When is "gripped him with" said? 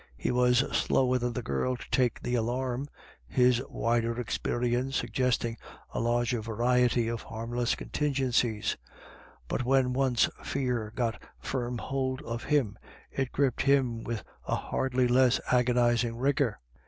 13.31-14.23